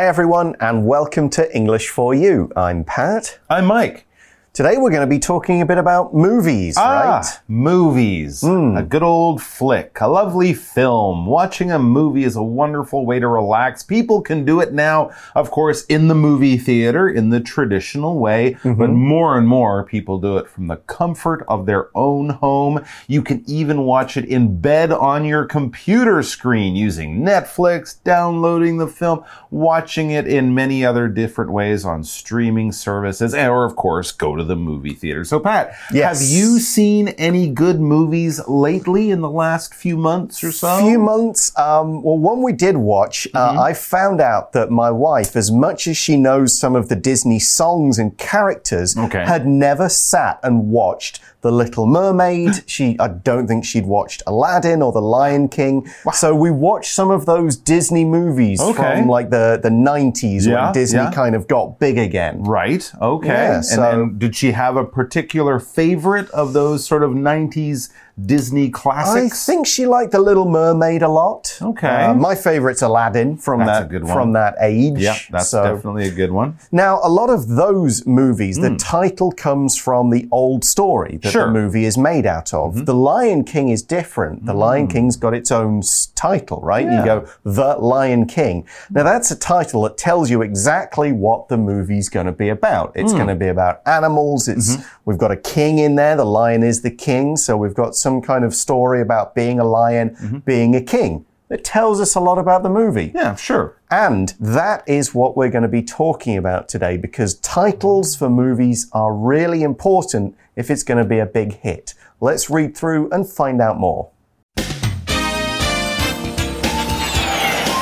[0.00, 2.50] Hi, everyone, and welcome to English for You.
[2.56, 3.38] I'm Pat.
[3.50, 4.06] I'm Mike.
[4.52, 7.40] Today we're going to be talking a bit about movies, Ah, right?
[7.46, 8.42] movies.
[8.42, 11.24] A good old flick, a lovely film.
[11.24, 13.84] Watching a movie is a wonderful way to relax.
[13.84, 18.56] People can do it now, of course, in the movie theater in the traditional way,
[18.64, 22.84] but more and more people do it from the comfort of their own home.
[23.06, 28.88] You can even watch it in bed on your computer screen using Netflix, downloading the
[28.88, 34.34] film, watching it in many other different ways on streaming services, or of course, go
[34.34, 35.24] to the movie theater.
[35.24, 36.20] So, Pat, Yes.
[36.20, 40.78] have you seen any good movies lately in the last few months or so?
[40.80, 41.56] few months.
[41.58, 43.58] Um, well, one we did watch, Mm-hmm.
[43.58, 46.96] uh, I found out that my wife, as much as she knows some of the
[46.96, 49.24] Disney songs and characters, Okay.
[49.24, 52.62] had never sat and watched The Little Mermaid.
[52.66, 55.86] she, I don't think she'd watched Aladdin or The Lion King.
[56.12, 58.98] So we watched some of those Disney movies Okay.
[59.00, 61.10] from like the, the 90s Yeah, when Disney yeah.
[61.12, 62.42] kind of got big again.
[62.44, 62.90] Right.
[63.00, 63.28] Okay.
[63.28, 67.90] Yeah, and, so- and did she have a particular favorite of those sort of 90s
[68.26, 69.48] Disney classics?
[69.48, 71.58] I think she liked The Little Mermaid a lot.
[71.62, 71.88] Okay.
[72.06, 74.98] Uh, my favorite's Aladdin from That's that from that age.
[74.98, 75.62] yeah, that's so.
[75.62, 76.58] definitely a good one.
[76.72, 81.32] Now, a lot of those movies, the title comes from the old story that Hmm.
[81.32, 81.46] Sure.
[81.46, 82.86] The movie is made out of.
[82.86, 84.46] The Lion King is different.
[84.46, 85.82] The Lion King's got its own
[86.14, 86.84] title, right?
[86.84, 88.66] You go, The Lion King.
[88.90, 92.92] Now, that's a title that tells you exactly what the movie's going to be about.
[92.94, 93.18] It's Hmm.
[93.18, 94.48] going to be about animals.
[94.48, 94.82] It's, Mm-hmm.
[95.06, 96.16] we've got a king in there.
[96.16, 97.36] The lion is the king.
[97.36, 100.38] So we've got some kind of story about being a lion, Mm-hmm.
[100.38, 101.24] being a king.
[101.50, 103.10] It tells us a lot about the movie.
[103.12, 103.76] Yeah, sure.
[103.90, 108.86] And that is what we're going to be talking about today because titles for movies
[108.92, 111.94] are really important if it's going to be a big hit.
[112.20, 114.10] Let's read through and find out more.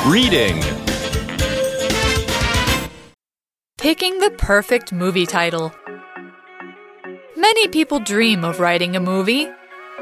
[0.07, 0.63] Reading.
[3.77, 5.75] Picking the perfect movie title.
[7.37, 9.49] Many people dream of writing a movie.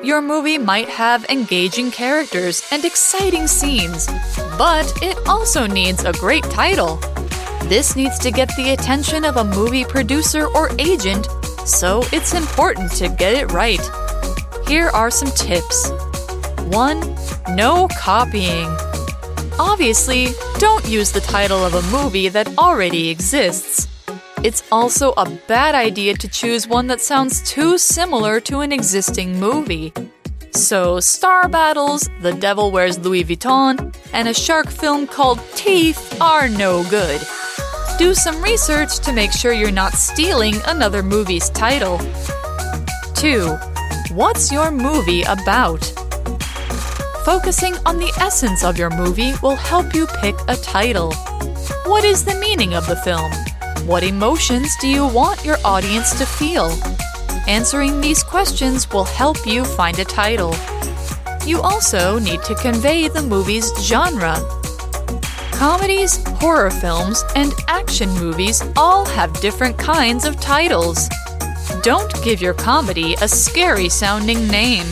[0.03, 4.07] Your movie might have engaging characters and exciting scenes,
[4.59, 6.97] but it also needs a great title.
[7.65, 11.27] This needs to get the attention of a movie producer or agent,
[11.65, 13.81] so it's important to get it right.
[14.69, 15.91] Here are some tips
[16.67, 17.17] 1.
[17.57, 18.69] No copying.
[19.59, 23.89] Obviously, don't use the title of a movie that already exists.
[24.43, 29.41] It's also a bad idea to choose one that sounds too similar to an existing
[29.41, 29.93] movie.
[30.53, 36.49] So, Star Battles, The Devil Wears Louis Vuitton, and a shark film called Teeth are
[36.49, 37.21] no good.
[37.99, 41.99] Do some research to make sure you're not stealing another movie's title.
[43.15, 43.49] 2.
[44.13, 45.83] What's your movie about?
[47.25, 51.13] Focusing on the essence of your movie will help you pick a title.
[51.87, 53.33] What is the meaning of the film?
[53.87, 56.77] What emotions do you want your audience to feel?
[57.47, 60.57] Answering these questions will help you find a title.
[61.45, 64.35] You also need to convey the movie's genre.
[65.53, 71.09] Comedies, horror films, and action movies all have different kinds of titles.
[71.83, 74.87] Don't give your comedy a scary sounding name.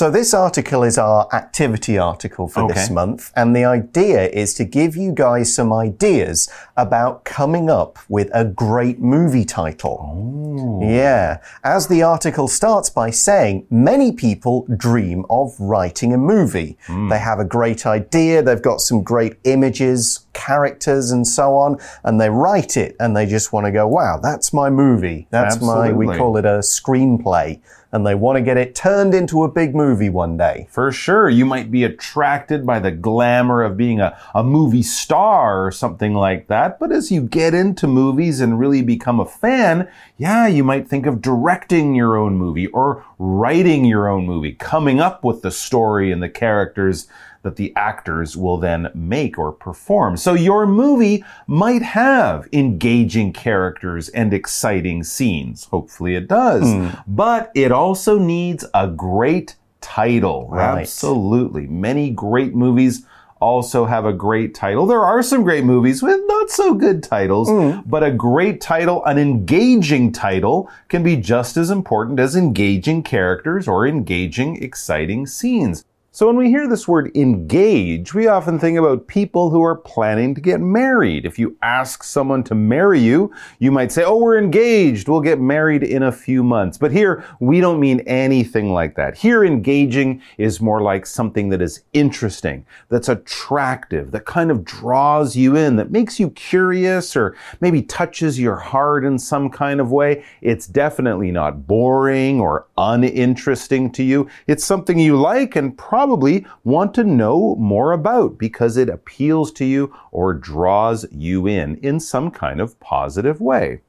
[0.00, 4.64] So, this article is our activity article for this month, and the idea is to
[4.64, 9.98] give you guys some ideas about coming up with a great movie title.
[10.00, 10.80] Oh.
[10.82, 11.42] Yeah.
[11.62, 16.78] As the article starts by saying, many people dream of writing a movie.
[16.86, 17.10] Hmm.
[17.10, 22.18] They have a great idea, they've got some great images, characters, and so on, and
[22.18, 25.28] they write it and they just want to go, wow, that's my movie.
[25.28, 27.60] That's my, we call it a screenplay.
[27.92, 30.68] And they want to get it turned into a big movie one day.
[30.70, 35.66] For sure, you might be attracted by the glamour of being a, a movie star
[35.66, 36.78] or something like that.
[36.78, 41.06] But as you get into movies and really become a fan, yeah, you might think
[41.06, 46.12] of directing your own movie or writing your own movie, coming up with the story
[46.12, 47.08] and the characters
[47.42, 50.16] that the actors will then make or perform.
[50.16, 55.64] So your movie might have engaging characters and exciting scenes.
[55.66, 56.64] Hopefully it does.
[56.64, 56.88] Hmm.
[57.06, 60.48] But it also needs a great title.
[60.50, 60.80] Right.
[60.80, 61.66] Absolutely.
[61.66, 63.06] Many great movies
[63.40, 64.86] also have a great title.
[64.86, 67.80] There are some great movies with not so good titles, hmm.
[67.86, 73.66] but a great title, an engaging title, can be just as important as engaging characters
[73.66, 75.86] or engaging, exciting scenes.
[76.12, 80.34] So when we hear this word engage, we often think about people who are planning
[80.34, 81.24] to get married.
[81.24, 85.06] If you ask someone to marry you, you might say, Oh, we're engaged.
[85.06, 86.78] We'll get married in a few months.
[86.78, 89.16] But here, we don't mean anything like that.
[89.16, 95.36] Here, engaging is more like something that is interesting, that's attractive, that kind of draws
[95.36, 99.92] you in, that makes you curious or maybe touches your heart in some kind of
[99.92, 100.24] way.
[100.40, 104.28] It's definitely not boring or uninteresting to you.
[104.48, 109.52] It's something you like and probably probably want to know more about because it appeals
[109.52, 113.82] to you or draws you in in some kind of positive way.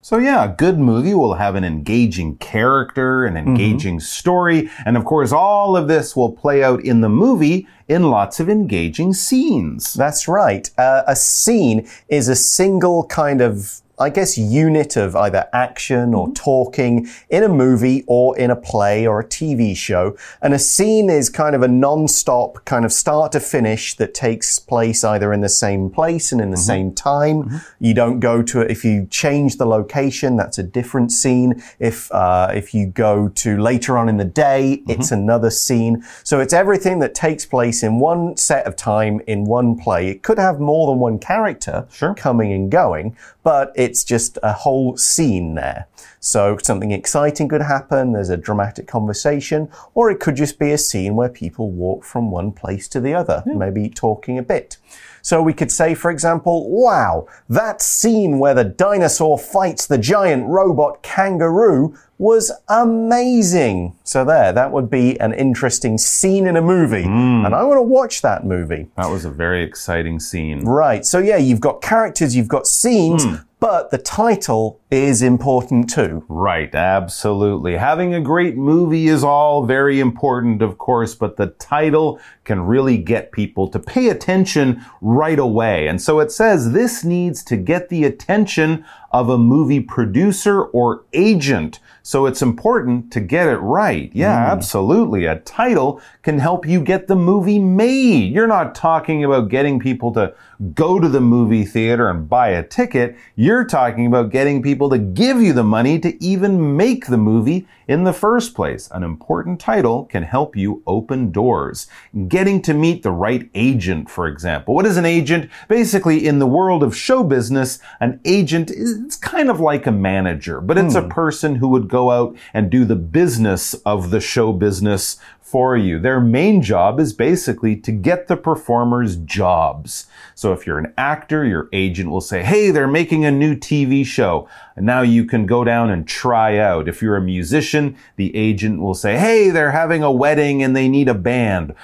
[0.00, 3.48] So yeah, a good movie will have an engaging character, an Mm-hmm.
[3.48, 4.18] engaging mm -hmm.
[4.20, 8.40] story, and of course all of this will play out in the movie in lots
[8.40, 9.94] of engaging scenes.
[9.94, 10.70] That's right.
[10.78, 16.26] Uh, a scene is a single kind of I guess, unit of either action or
[16.26, 16.34] mm-hmm.
[16.34, 20.16] talking in a movie or in a play or a TV show.
[20.40, 24.58] And a scene is kind of a non-stop, kind of start to finish that takes
[24.58, 26.62] place either in the same place and in the mm-hmm.
[26.62, 27.44] same time.
[27.44, 27.56] Mm-hmm.
[27.80, 28.70] You don't go to it.
[28.70, 31.62] If you change the location, that's a different scene.
[31.78, 36.04] If, uh, if you go to later on in the day, it's another scene.
[36.24, 40.08] So it's everything that takes place in one set of time in one play.
[40.08, 42.14] It could have more than one character Sure.
[42.14, 43.16] coming and going,
[43.48, 45.86] but it's just a whole scene there.
[46.20, 50.76] So something exciting could happen, there's a dramatic conversation, or it could just be a
[50.76, 53.56] scene where people walk from one place to the other, hmm.
[53.56, 54.76] maybe talking a bit.
[55.22, 60.46] So we could say, for example, wow, that scene where the dinosaur fights the giant
[60.46, 63.96] robot kangaroo was amazing.
[64.02, 67.04] So there, that would be an interesting scene in a movie.
[67.04, 67.46] Hmm.
[67.46, 68.88] And I want to watch that movie.
[68.96, 70.64] That was a very exciting scene.
[70.64, 71.06] Right.
[71.06, 73.36] So yeah, you've got characters, you've got scenes, hmm.
[73.60, 76.24] but the title is important too.
[76.28, 77.76] Right, absolutely.
[77.76, 82.98] Having a great movie is all very important, of course, but the title can really
[82.98, 85.86] get people to pay attention right away.
[85.86, 91.04] And so it says this needs to get the attention of a movie producer or
[91.12, 91.80] agent.
[92.02, 94.10] So it's important to get it right.
[94.14, 94.50] Yeah, mm.
[94.50, 95.26] absolutely.
[95.26, 98.32] A title can help you get the movie made.
[98.32, 100.34] You're not talking about getting people to
[100.74, 103.16] go to the movie theater and buy a ticket.
[103.36, 107.68] You're talking about getting people to give you the money to even make the movie
[107.86, 108.88] in the first place.
[108.90, 111.86] An important title can help you open doors.
[112.26, 114.74] Getting to meet the right agent, for example.
[114.74, 115.50] What is an agent?
[115.68, 119.92] Basically, in the world of show business, an agent is it's kind of like a
[119.92, 121.08] manager, but it's a hmm.
[121.08, 125.18] person who would go out and do the business of the show business
[125.48, 125.98] for you.
[125.98, 130.06] Their main job is basically to get the performers jobs.
[130.34, 134.04] So if you're an actor, your agent will say, Hey, they're making a new TV
[134.04, 134.46] show.
[134.76, 136.86] And now you can go down and try out.
[136.86, 140.86] If you're a musician, the agent will say, Hey, they're having a wedding and they
[140.86, 141.74] need a band.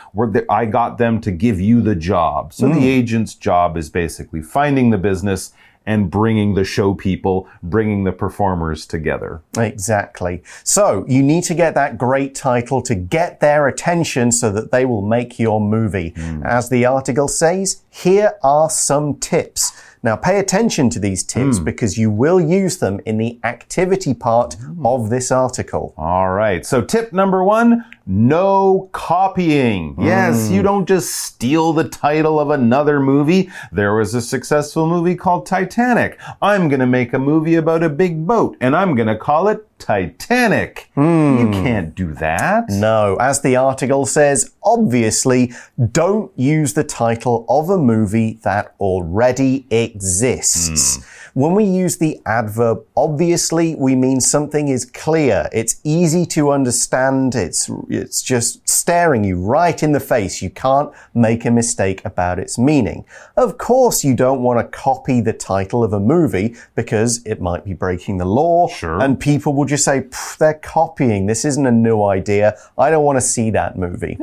[0.50, 2.52] I got them to give you the job.
[2.52, 2.82] So the hmm.
[2.82, 5.54] agent's job is basically finding the business
[5.86, 9.42] and bringing the show people, bringing the performers together.
[9.56, 10.42] Exactly.
[10.62, 14.84] So you need to get that great title to get their attention so that they
[14.84, 16.14] will make your movie.
[16.16, 16.42] Hmm.
[16.44, 19.72] As the article says, here are some tips.
[20.04, 21.64] Now pay attention to these tips hmm.
[21.64, 24.84] because you will use them in the activity part hmm.
[24.84, 25.94] of this article.
[25.96, 26.64] All right.
[26.66, 29.96] So tip number one, no copying.
[29.98, 30.54] Yes, hmm.
[30.56, 33.50] you don't just steal the title of another movie.
[33.72, 36.20] There was a successful movie called Titanic.
[36.42, 39.48] I'm going to make a movie about a big boat and I'm going to call
[39.48, 40.90] it Titanic.
[40.94, 41.38] Hmm.
[41.38, 42.68] You can't do that.
[42.68, 45.52] No, as the article says, obviously
[45.92, 50.96] don't use the title of a movie that already exists.
[50.96, 51.02] Hmm.
[51.34, 55.48] When we use the adverb obviously, we mean something is clear.
[55.52, 57.34] It's easy to understand.
[57.34, 60.40] It's, it's just staring you right in the face.
[60.40, 63.04] You can't make a mistake about its meaning.
[63.36, 67.64] Of course, you don't want to copy the title of a movie because it might
[67.64, 68.68] be breaking the law.
[68.68, 69.02] Sure.
[69.02, 70.04] And people will just say,
[70.38, 71.26] they're copying.
[71.26, 72.56] This isn't a new idea.
[72.78, 74.16] I don't want to see that movie.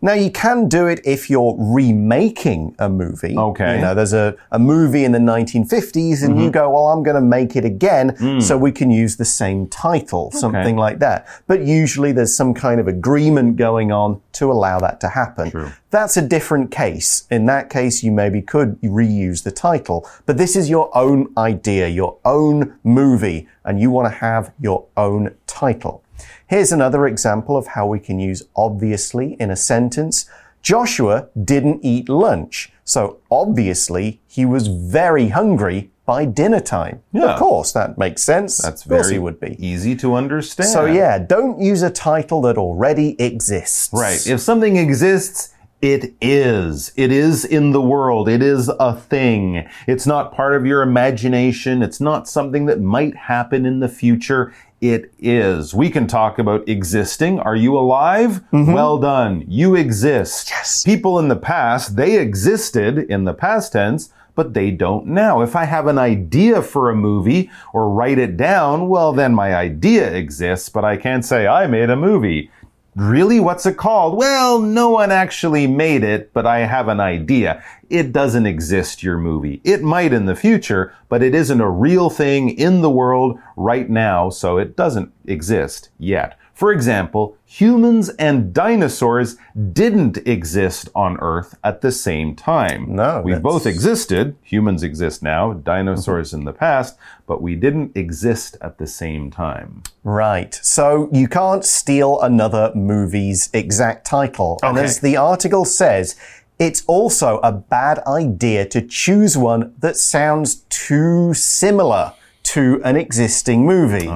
[0.00, 3.36] Now, you can do it if you're remaking a movie.
[3.36, 3.76] Okay.
[3.76, 7.14] You know, there's a, a movie in the 1950s and you go, well, I'm going
[7.14, 8.40] to make it again hmm.
[8.40, 11.26] so we can use the same title, something like that.
[11.46, 15.72] But usually there's some kind of agreement going on to allow that to happen.
[15.90, 17.26] That's a different case.
[17.30, 21.88] In that case, you maybe could reuse the title, but this is your own idea,
[21.88, 26.02] your own movie, and you want to have your own title.
[26.46, 30.28] Here's another example of how we can use obviously in a sentence.
[30.62, 37.02] Joshua didn't eat lunch, so obviously he was very hungry by dinner time.
[37.14, 37.32] Yeah.
[37.32, 38.58] Of course, that makes sense.
[38.58, 39.56] That's very would be.
[39.58, 40.68] easy to understand.
[40.68, 43.88] So yeah, don't use a title that already exists.
[43.94, 44.26] Right.
[44.26, 46.92] If something exists, it is.
[46.96, 48.28] It is in the world.
[48.28, 49.66] It is a thing.
[49.86, 51.82] It's not part of your imagination.
[51.82, 54.52] It's not something that might happen in the future.
[54.82, 55.72] It is.
[55.72, 57.40] We can talk about existing.
[57.40, 58.42] Are you alive?
[58.52, 58.72] Mm-hmm.
[58.74, 59.44] Well done.
[59.48, 60.50] You exist.
[60.50, 60.82] Yes.
[60.84, 65.42] People in the past, they existed in the past tense, but they don't now.
[65.42, 69.54] If I have an idea for a movie or write it down, well, then my
[69.54, 72.50] idea exists, but I can't say I made a movie.
[72.94, 73.40] Really?
[73.40, 74.18] What's it called?
[74.18, 77.64] Well, no one actually made it, but I have an idea.
[77.88, 79.62] It doesn't exist, your movie.
[79.64, 83.88] It might in the future, but it isn't a real thing in the world right
[83.88, 86.38] now, so it doesn't exist yet.
[86.54, 89.36] For example, humans and dinosaurs
[89.72, 92.94] didn't exist on Earth at the same time.
[92.94, 94.36] No, We that's- both existed.
[94.42, 99.82] Humans exist now, dinosaurs in the past, but we didn't exist at the same time.
[100.04, 100.58] Right.
[100.62, 104.58] So you can't steal another movie's exact title.
[104.62, 106.16] And as the article says,
[106.58, 112.12] it's also a bad idea to choose one that sounds too similar
[112.44, 114.06] to an existing movie.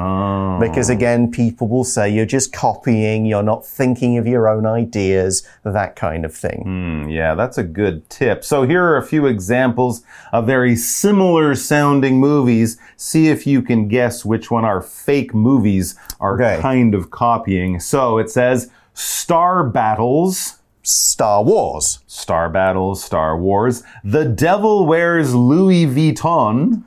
[0.61, 5.47] Because again, people will say you're just copying, you're not thinking of your own ideas,
[5.65, 6.63] that kind of thing.
[6.63, 8.45] Hmm, yeah, that's a good tip.
[8.45, 10.03] So here are a few examples
[10.33, 12.79] of very similar sounding movies.
[12.97, 16.61] See if you can guess which one are fake movies are Okay.
[16.61, 17.79] kind of copying.
[17.81, 20.55] So it says Star Battles.
[20.83, 21.99] Star Wars.
[22.07, 23.83] Star Battles, Star Wars.
[24.05, 26.85] The Devil Wears Louis Vuitton.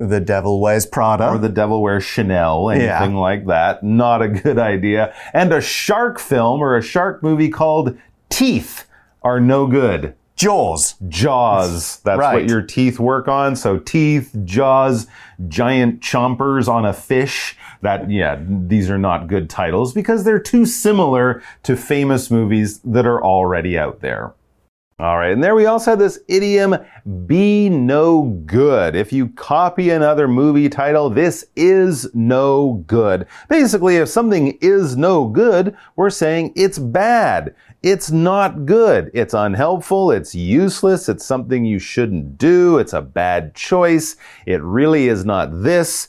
[0.00, 1.28] The Devil Wears Prada.
[1.30, 3.18] Or the devil wears Chanel, anything Yeah.
[3.18, 3.82] like that.
[3.82, 5.12] Not a good idea.
[5.34, 7.96] And a shark film or a shark movie called
[8.30, 8.86] Teeth
[9.22, 10.14] are no good.
[10.36, 10.94] Jaws.
[11.08, 12.00] Jaws.
[12.04, 12.34] That's Right.
[12.34, 13.56] what your teeth work on.
[13.56, 15.08] So teeth, jaws,
[15.48, 17.56] giant chompers on a fish.
[17.82, 23.04] That, yeah, these are not good titles because they're too similar to famous movies that
[23.04, 24.32] are already out there.
[25.00, 26.74] All right, and there we also have this idiom,
[27.26, 28.96] be no good.
[28.96, 33.28] If you copy another movie title, this is no good.
[33.48, 37.54] Basically, if something is no good, we're saying it's bad.
[37.80, 39.12] It's not good.
[39.14, 40.10] It's unhelpful.
[40.10, 41.08] It's useless.
[41.08, 42.78] It's something you shouldn't do.
[42.78, 44.16] It's a bad choice.
[44.46, 46.08] It really is not this.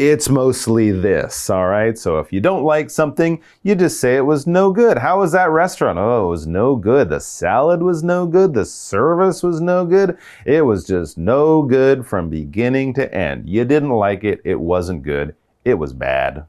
[0.00, 1.98] It's mostly this, all right?
[1.98, 4.96] So if you don't like something, you just say it was no good.
[4.96, 5.98] How was that restaurant?
[5.98, 7.10] Oh, it was no good.
[7.10, 8.54] The salad was no good.
[8.54, 10.16] The service was no good.
[10.46, 13.46] It was just no good from beginning to end.
[13.46, 14.40] You didn't like it.
[14.42, 15.34] It wasn't good.
[15.66, 16.46] It was bad.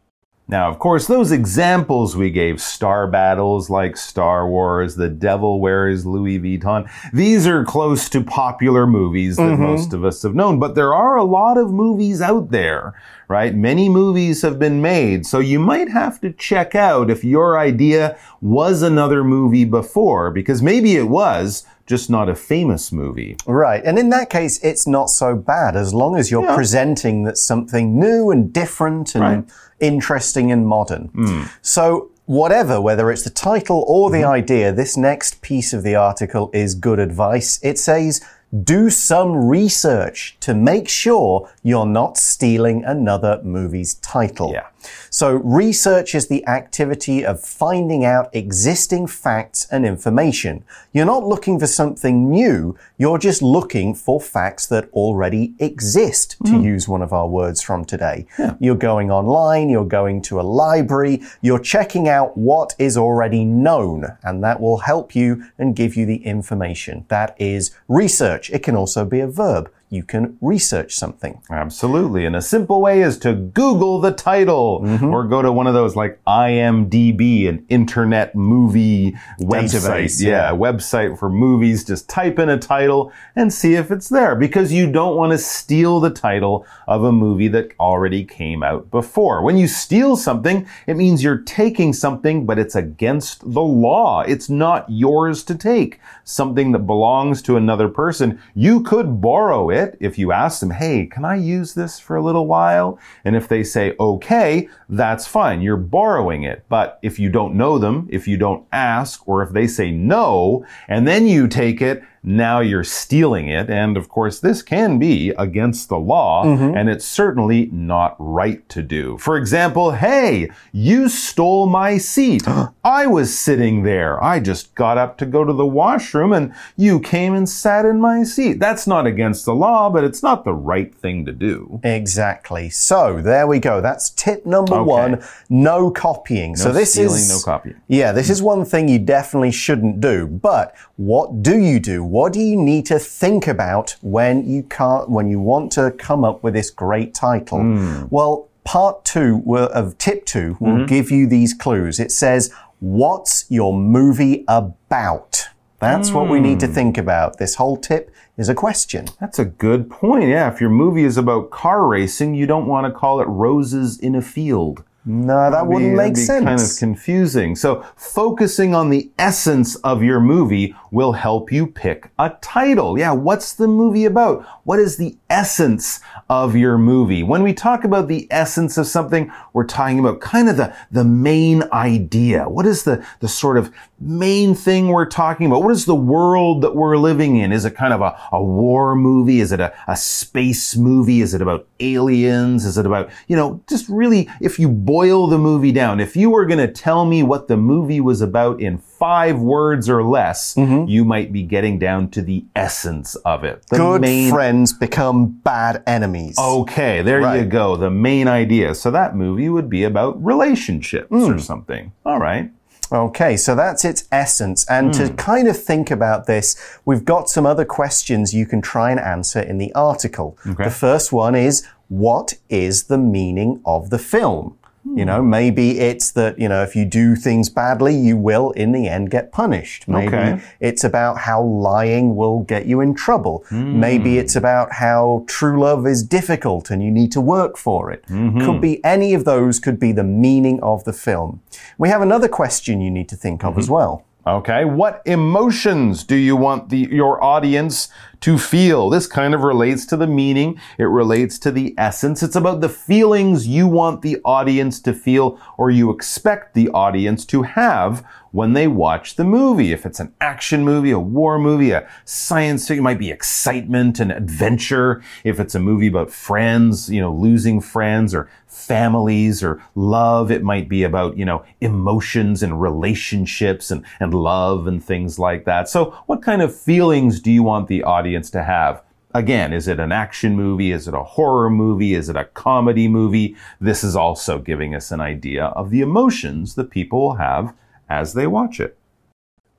[0.51, 6.05] Now, of course, those examples we gave, star battles like Star Wars, The Devil Wears
[6.05, 9.63] Louis Vuitton, these are close to popular movies that mm-hmm.
[9.63, 10.59] most of us have known.
[10.59, 12.93] But there are a lot of movies out there,
[13.31, 13.55] right?
[13.55, 15.25] Many movies have been made.
[15.25, 20.61] So you might have to check out if your idea was another movie before, because
[20.61, 23.35] maybe it was, just not a famous movie.
[23.45, 23.81] Right.
[23.83, 26.55] And in that case, it's not so bad as long as you're Yeah.
[26.55, 29.43] presenting that something new and different and Right.
[29.79, 31.09] interesting and modern.
[31.15, 31.41] Hmm.
[31.61, 36.49] So, whatever, whether it's the title or the idea, this next piece of the article
[36.53, 37.59] is good advice.
[37.61, 38.21] It says,
[38.63, 44.51] do some research to make sure you're not stealing another movie's title.
[44.51, 44.67] Yeah.
[45.09, 50.63] So, research is the activity of finding out existing facts and information.
[50.93, 56.51] You're not looking for something new, you're just looking for facts that already exist, to
[56.51, 56.61] hmm.
[56.61, 58.25] use one of our words from today.
[58.59, 64.05] You're going online, you're going to a library, you're checking out what is already known,
[64.23, 67.05] and that will help you and give you the information.
[67.07, 68.49] That is research.
[68.51, 69.71] It can also be a verb.
[69.93, 71.41] You can research something.
[71.49, 72.25] Absolutely.
[72.25, 75.03] And a simple way is to Google the title mm-hmm.
[75.03, 80.05] or go to one of those like IMDb, an internet movie website.
[80.05, 80.57] Database, yeah, yeah.
[80.57, 81.83] website for movies.
[81.83, 85.37] Just type in a title and see if it's there because you don't want to
[85.37, 89.43] steal the title of a movie that already came out before.
[89.43, 94.21] When you steal something, it means you're taking something, but it's against the law.
[94.21, 95.99] It's not yours to take.
[96.23, 98.39] Something that belongs to another person.
[98.55, 102.23] You could borrow it if you ask them, hey, can I use this for a
[102.23, 102.99] little while?
[103.25, 105.61] And if they say, okay, that's fine.
[105.61, 106.65] You're borrowing it.
[106.69, 110.65] But if you don't know them, if you don't ask, or if they say no,
[110.87, 113.69] and then you take it, now you're stealing it.
[113.69, 116.75] And of course, this can be against the law, mm-hmm.
[116.75, 119.17] and it's certainly not right to do.
[119.17, 122.43] For example, hey, you stole my seat.
[122.83, 124.23] I was sitting there.
[124.23, 127.99] I just got up to go to the washroom and you came and sat in
[127.99, 128.59] my seat.
[128.59, 131.79] That's not against the law, but it's not the right thing to do.
[131.83, 132.69] Exactly.
[132.69, 133.81] So there we go.
[133.81, 134.83] That's tip number Okay.
[134.83, 136.55] one no copying.
[136.55, 137.79] so this stealing, is no copying.
[137.87, 138.33] Yeah, this hmm.
[138.33, 140.27] is one thing you definitely shouldn't do.
[140.27, 142.03] But what do you do?
[142.11, 146.25] What do you need to think about when you can't when you want to come
[146.25, 147.59] up with this great title?
[147.61, 148.03] Hmm.
[148.09, 150.85] Well, part two of tip two will Mm-hmm.
[150.87, 152.01] give you these clues.
[152.01, 152.51] It says,
[152.81, 155.47] "What's your movie about?"
[155.79, 156.67] That's what we need Hmm.
[156.67, 157.37] to think about.
[157.37, 159.03] This whole tip is a question.
[159.21, 160.27] That's a good point.
[160.27, 163.97] Yeah, if your movie is about car racing, you don't want to call it Roses
[163.97, 164.83] in a Field.
[165.03, 166.45] No, that wouldn't make be sense.
[166.45, 167.55] kind of confusing.
[167.55, 172.99] So, focusing on the essence of your movie will help you pick a title.
[172.99, 174.45] Yeah, what's the movie about?
[174.63, 177.23] What is the essence of your movie?
[177.23, 181.05] When we talk about the essence of something, we're talking about kind of the, the
[181.05, 182.47] main idea.
[182.47, 185.63] What is the, the sort of main thing we're talking about?
[185.63, 187.51] What is the world that we're living in?
[187.51, 189.39] Is it kind of a, a war movie?
[189.39, 191.21] Is it a, a space movie?
[191.21, 192.65] Is it about aliens?
[192.65, 196.29] Is it about, you know, just really, if you boil the movie down, if you
[196.29, 200.53] were going to tell me what the movie was about in five words or less,
[200.57, 203.63] you might be getting down to the essence of it.
[203.69, 206.35] The Good main friends become bad enemies.
[206.37, 207.77] Okay, there you go.
[207.77, 208.75] The main idea.
[208.75, 211.31] So that movie would be about relationships Hmm.
[211.33, 211.91] or something.
[212.05, 212.51] All right.
[212.91, 214.65] Okay, so that's its essence.
[214.69, 216.47] And to kind of think about this,
[216.83, 220.37] we've got some other questions you can try and answer in the article.
[220.43, 224.55] The first one is What is the meaning of the film?
[224.97, 225.29] You know, hmm.
[225.29, 229.11] maybe it's that, you know, if you do things badly, you will in the end
[229.11, 229.87] get punished.
[229.87, 230.41] Maybe Okay.
[230.59, 233.45] it's about how lying will get you in trouble.
[233.51, 234.19] Maybe hmm.
[234.19, 238.05] it's about how true love is difficult and you need to work for it.
[238.07, 238.45] Mm-hmm.
[238.45, 241.41] Could be any of those, could be the meaning of the film.
[241.77, 243.73] We have another question you need to think of as mm-hmm.
[243.73, 244.05] well.
[244.25, 244.65] Okay.
[244.65, 247.87] What emotions do you want the, your audience
[248.19, 248.91] to feel?
[248.91, 250.59] This kind of relates to the meaning.
[250.77, 252.21] It relates to the essence.
[252.21, 257.25] It's about the feelings you want the audience to feel or you expect the audience
[257.27, 259.71] to have when they watch the movie.
[259.71, 263.99] If it's an action movie, a war movie, a science fiction, it might be excitement
[263.99, 265.03] and adventure.
[265.23, 270.43] If it's a movie about friends, you know, losing friends or families or love, it
[270.43, 275.69] might be about, you know, emotions and relationships and, and love and things like that.
[275.69, 278.83] So what kind of feelings do you want the audience to have?
[279.13, 280.71] Again, is it an action movie?
[280.71, 281.93] Is it a horror movie?
[281.93, 283.35] Is it a comedy movie?
[283.59, 287.53] This is also giving us an idea of the emotions that people will have
[287.91, 288.77] as they watch it.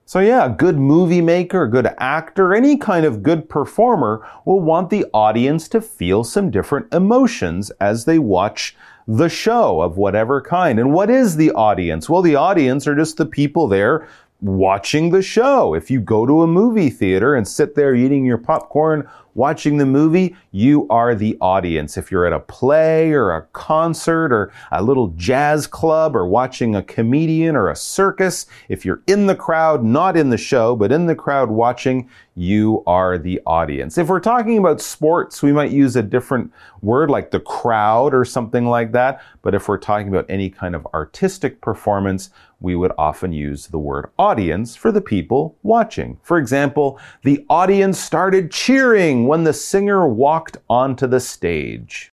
[0.06, 4.60] So yeah, a good movie maker, a good actor, any kind of good performer will
[4.60, 8.74] want the audience to feel some different emotions as they watch
[9.06, 10.78] the show of whatever kind.
[10.78, 12.08] And what is the audience?
[12.08, 14.08] Well, the audience are just the people there
[14.42, 15.72] watching the show.
[15.74, 19.86] If you go to a movie theater and sit there eating your popcorn, watching the
[19.86, 21.96] movie, you are the audience.
[21.96, 26.74] If you're at a play or a concert or a little jazz club or watching
[26.74, 30.92] a comedian or a circus, if you're in the crowd, not in the show, but
[30.92, 33.96] in the crowd watching, you are the audience.
[33.96, 38.24] If we're talking about sports, we might use a different word like the crowd or
[38.24, 39.22] something like that.
[39.42, 42.30] But if we're talking about any kind of artistic performance,
[42.62, 46.18] we would often use the word audience for the people watching.
[46.22, 52.12] For example, the audience started cheering when the singer walked onto the stage.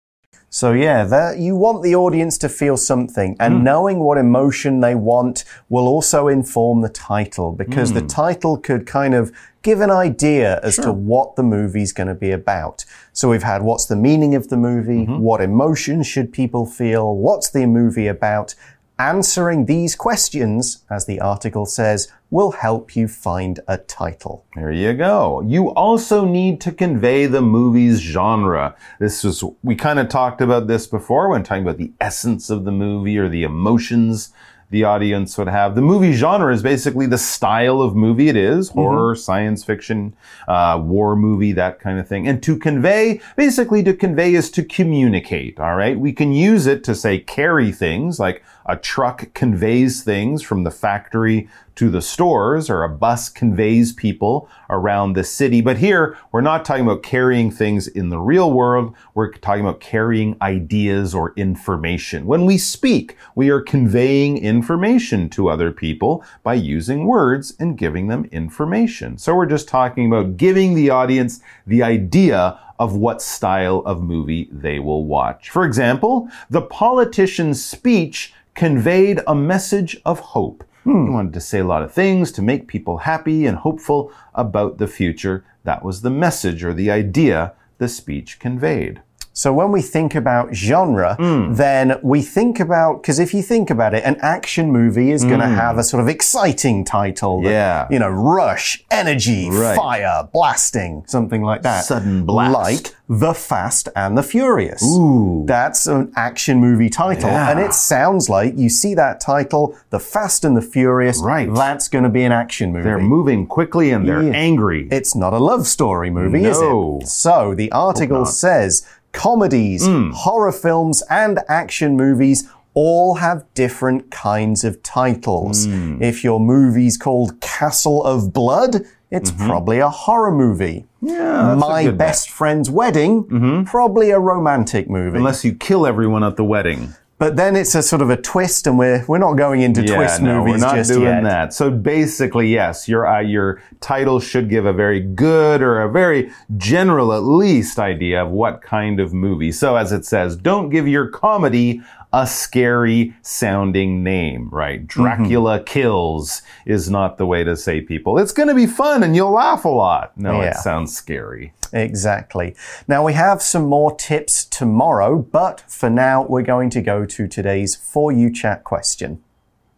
[0.54, 3.64] So yeah, that you want the audience to feel something, and hmm.
[3.64, 8.06] knowing what emotion they want will also inform the title because the hmm.
[8.06, 9.32] title could kind of
[9.64, 12.84] give an idea as to what the movie's going to be about.
[13.12, 15.18] So we've had what's the meaning of the movie, mm-hmm.
[15.18, 18.54] what emotions should people feel, what's the movie about.
[18.98, 24.44] Answering these questions, as the article says, will help you find a title.
[24.54, 25.40] There you go.
[25.40, 28.76] You also need to convey the movie's genre.
[29.00, 32.64] This was, we kind of talked about this before when talking about the essence of
[32.64, 34.32] the movie or the emotions
[34.70, 35.76] the audience would have.
[35.76, 40.16] The movie genre is basically the style of movie it is horror, science fiction,
[40.48, 42.26] uh, war movie, that kind of thing.
[42.26, 45.98] And to convey, basically to convey is to communicate, all right?
[45.98, 50.70] We can use it to say carry things, like a truck conveys things from the
[50.70, 55.60] factory to the stores, or a bus conveys people around the city.
[55.60, 58.94] But here, we're not talking about carrying things in the real world.
[59.14, 62.26] We're talking about carrying ideas or information.
[62.26, 68.06] When we speak, we are conveying information to other people by using words and giving
[68.06, 69.18] them information.
[69.18, 74.48] So we're just talking about giving the audience the idea of what style of movie
[74.50, 75.50] they will watch.
[75.50, 80.64] For example, the politician's speech conveyed a message of hope.
[80.84, 81.06] Hmm.
[81.06, 84.78] He wanted to say a lot of things to make people happy and hopeful about
[84.78, 85.44] the future.
[85.64, 89.02] That was the message or the idea the speech conveyed.
[89.36, 91.54] So when we think about genre, Hmm.
[91.54, 95.40] then we think about because if you think about it, an action movie is going
[95.40, 97.42] to have a sort of exciting title.
[97.42, 97.52] that, Hmm.
[97.52, 97.86] Yeah.
[97.90, 99.76] you know, rush, energy, Right.
[99.76, 101.84] fire, blasting, something like that.
[101.84, 102.52] Sudden blast.
[102.54, 104.82] like The Fast and the Furious.
[104.84, 105.42] Ooh.
[105.46, 107.50] That's an action movie title, Yeah.
[107.50, 111.20] and it sounds like you see that title, The Fast and the Furious.
[111.20, 111.52] Right.
[111.52, 112.84] That's going to be an action movie.
[112.84, 114.32] They're moving quickly and they're Yeah.
[114.32, 114.86] angry.
[114.92, 117.08] It's not a love story movie, is it?
[117.08, 120.10] So the article says comedies, Hmm.
[120.12, 125.64] horror films, and action movies all have different kinds of titles.
[125.66, 126.02] Hmm.
[126.02, 130.84] If your movie's called Castle of Blood, it's probably a horror movie.
[131.00, 132.08] Yeah, My good bet.
[132.08, 135.18] Best Friend's Wedding, probably a romantic movie.
[135.18, 136.94] Unless you kill everyone at the wedding.
[137.18, 140.20] But then it's a sort of a twist, and we're we're not going into twist
[140.20, 141.22] no, movies we're not just doing yet.
[141.22, 141.54] that.
[141.54, 146.32] So basically, yes, your uh, your title should give a very good or a very
[146.56, 149.52] general, at least, idea of what kind of movie.
[149.52, 151.82] So as it says, don't give your comedy
[152.14, 154.86] a scary sounding name, right?
[154.86, 155.02] Mm-hmm.
[155.02, 158.18] Dracula kills is not the way to say people.
[158.18, 160.16] It's going to be fun and you'll laugh a lot.
[160.16, 160.50] No, Yeah.
[160.50, 161.52] it sounds scary.
[161.72, 162.54] Exactly.
[162.86, 167.26] Now, we have some more tips tomorrow, but for now, we're going to go to
[167.26, 169.20] today's For You Chat question.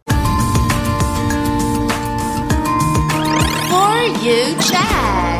[0.05, 0.13] For
[4.23, 5.36] you chat.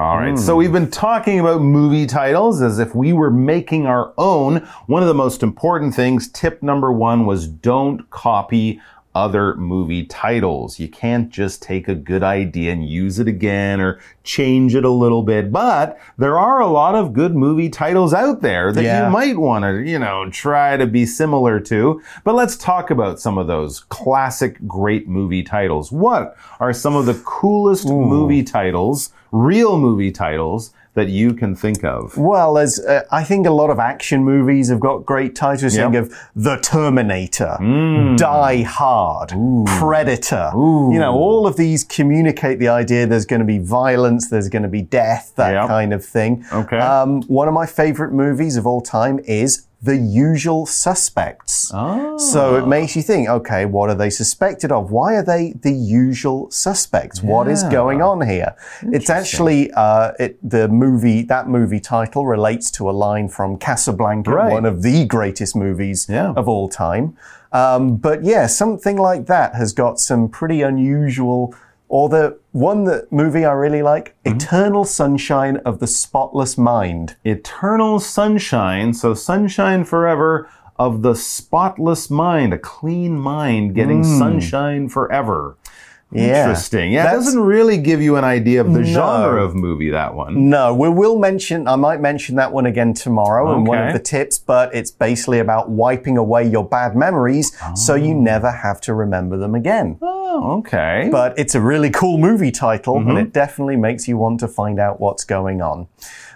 [0.00, 0.38] All right.
[0.38, 0.58] So hmm.
[0.60, 4.66] we've been talking about movie titles as if we were making our own.
[4.86, 8.80] One of the most important things, tip number one, was don't copy
[9.14, 10.78] other movie titles.
[10.78, 14.90] You can't just take a good idea and use it again or change it a
[14.90, 15.50] little bit.
[15.50, 19.06] But there are a lot of good movie titles out there that Yeah.
[19.06, 22.00] you might want to, you know, try to be similar to.
[22.22, 25.90] But let's talk about some of those classic great movie titles.
[25.90, 31.84] What are some of the coolest movie titles, real movie titles that you can think
[31.84, 32.16] of?
[32.18, 35.76] Well, there's, uh, I think a lot of action movies have got great titles.
[35.76, 35.92] Yep.
[35.92, 38.16] Think of The Terminator, Mm.
[38.16, 39.32] Die Hard,
[39.78, 40.50] Predator.
[40.54, 44.62] You know, all of these communicate the idea there's going to be violence, there's going
[44.64, 45.68] to be death, that Yep.
[45.68, 46.44] kind of thing.
[46.52, 46.78] Okay.
[46.78, 51.70] Um, one of my favorite movies of all time is The Usual Suspects.
[51.72, 52.16] Ah.
[52.18, 54.90] So it makes you think, okay, what are they suspected of?
[54.90, 57.22] Why are they the usual suspects?
[57.22, 58.54] What is going on here?
[58.82, 61.22] It's actually uh, it, the movie.
[61.22, 64.52] That movie title relates to a line from Casablanca, Right.
[64.52, 66.32] one of the greatest movies Yeah.
[66.36, 67.16] of all time.
[67.52, 71.54] Um, but yeah, something like that has got some pretty unusual.
[71.92, 74.36] Or the one that movie I really like, Mm-hmm.
[74.36, 77.16] Eternal Sunshine of the Spotless Mind.
[77.24, 80.48] Eternal sunshine, so sunshine forever
[80.78, 85.56] of the spotless mind, a clean mind getting sunshine forever.
[86.12, 86.42] Yeah.
[86.42, 86.92] Interesting.
[86.92, 88.84] Yeah, it doesn't really give you an idea of the No.
[88.84, 90.48] genre of movie, that one.
[90.48, 94.00] No, we will mention, I might mention that one again tomorrow in one of the
[94.00, 98.94] tips, but it's basically about wiping away your bad memories so you never have to
[98.94, 99.98] remember them again.
[100.02, 100.19] Oh,
[100.58, 101.08] okay.
[101.10, 103.10] But it's a really cool movie title Mm-hmm.
[103.10, 105.88] and it definitely makes you want to find out what's going on.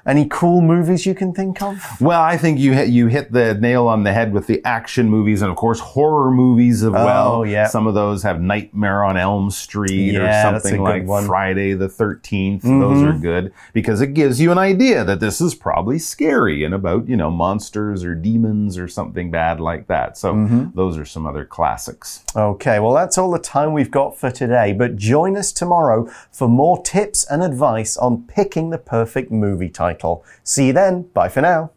[0.07, 1.99] Any cool movies you can think of?
[2.01, 5.09] Well, I think you hit, you hit the nail on the head with the action
[5.09, 7.33] movies and of course horror movies as oh, well.
[7.37, 7.69] Oh, yeah.
[7.69, 11.07] Some of those have Nightmare on Elm Street Yeah, or something like.
[11.27, 12.63] Friday the 13th.
[12.63, 13.07] Those mm-hmm.
[13.07, 17.09] are good because it gives you an idea that this is probably scary and about,
[17.09, 20.19] you know, monsters or demons or something bad like that.
[20.19, 20.67] So mm-hmm.
[20.75, 22.25] those are some other classics.
[22.37, 26.49] Okay, well, that's all the time we've got for today, but join us tomorrow for
[26.49, 30.25] more tips and advice on picking the perfect movie title.
[30.43, 31.03] See you then.
[31.15, 31.71] Bye for now.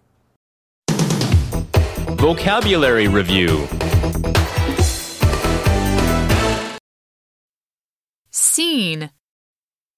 [2.17, 3.67] Vocabulary Review
[8.31, 9.11] Scene.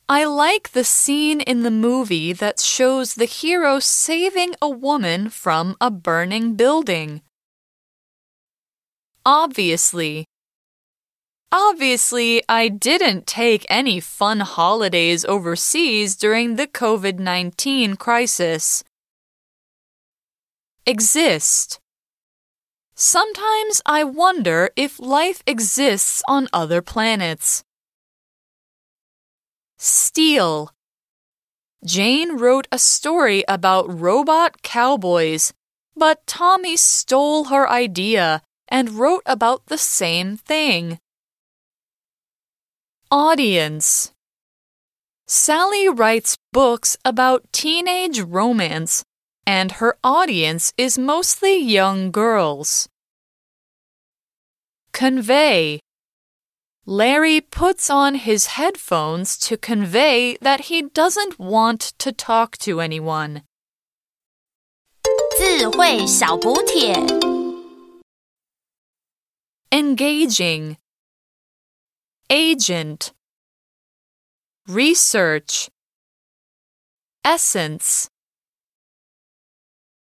[0.09, 5.75] I like the scene in the movie that shows the hero saving a woman from
[5.79, 7.21] a burning building.
[9.23, 10.25] Obviously.
[11.51, 18.83] Obviously, I didn't take any fun holidays overseas during the COVID 19 crisis.
[20.85, 21.79] Exist.
[22.93, 27.63] Sometimes I wonder if life exists on other planets.
[29.77, 30.71] Steal.
[31.83, 35.53] Jane wrote a story about robot cowboys,
[35.95, 40.99] but Tommy stole her idea and wrote about the same thing.
[43.10, 44.12] Audience
[45.26, 49.04] Sally writes books about teenage romance,
[49.46, 52.88] and her audience is mostly young girls.
[54.92, 55.80] Convey
[56.86, 63.42] Larry puts on his headphones to convey that he doesn't want to talk to anyone.
[65.38, 66.94] 智慧小补帖。
[69.70, 70.76] Engaging
[72.31, 73.11] Agent
[74.67, 75.69] Research
[77.25, 78.11] Essence